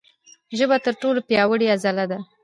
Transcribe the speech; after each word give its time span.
ژبه 0.57 0.77
تر 0.85 0.93
ټولو 1.01 1.19
پیاوړې 1.29 1.67
عضله 1.75 2.05
ده. 2.11 2.17